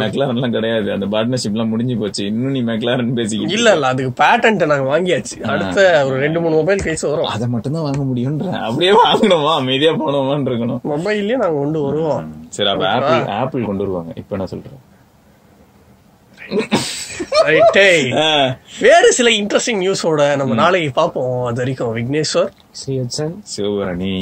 மெக்லாரன் 0.00 0.34
எல்லாம் 0.38 0.54
கிடையாது. 0.56 0.88
அந்த 0.94 1.06
பார்ட்னர்ஷிப் 1.12 1.54
எல்லாம் 1.56 1.70
முடிஞ்சு 1.72 1.94
போச்சு. 2.00 2.22
இன்னும் 2.30 2.54
நீ 2.56 2.62
மெக்லாரன் 2.70 3.12
பேசிக்கிட்டு 3.18 3.56
இல்ல 3.58 3.72
இல்ல 3.76 3.86
அதுக்கு 3.92 4.12
பேட்டன்ட் 4.22 4.66
நாங்க 4.72 4.86
வாங்கியாச்சு. 4.92 5.36
அடுத்த 5.52 5.78
ஒரு 6.06 6.16
ரெண்டு 6.24 6.40
மூணு 6.40 6.54
மொபைல் 6.60 6.84
கழிச்சு 6.86 7.06
வரும். 7.12 7.30
அதை 7.34 7.48
மட்டும் 7.54 7.76
தான் 7.76 7.86
வாங்க 7.88 8.02
முடியும்ன்ற. 8.10 8.50
அப்படியே 8.68 8.92
வாங்கணுமா? 9.04 9.52
அமைதியா 9.62 9.92
போனோமான்னு 10.02 10.50
இருக்கணும். 10.52 10.82
மொபைல்லயே 10.92 11.38
நாங்க 11.44 11.58
கொண்டு 11.62 11.80
வருவோம். 11.86 12.28
சரி 12.58 12.70
அப்ப 12.74 12.86
ஆப்பிள் 12.96 13.32
ஆப்பிள் 13.40 13.68
கொண்டு 13.70 13.84
வருவாங்க. 13.84 14.12
இப்ப 14.22 14.36
என்ன 14.38 14.48
சொல்றேன் 14.54 14.84
வேறு 18.80 19.08
சில 19.16 19.28
இன்ட்ரெஸ்டிங் 19.30 19.80
நியூஸோட 19.84 20.22
நம்ம 20.40 20.54
நாளைக்கு 20.60 20.90
பார்ப்போம். 21.00 21.44
அது 21.48 21.58
வரைக்கும் 21.62 21.96
விக்னேஸ்வர். 21.96 22.50
ஸ்ரீவத்சன் 22.80 23.34
சிவபரணி. 23.52 24.14